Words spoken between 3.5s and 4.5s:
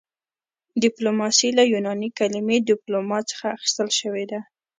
اخیستل شوې ده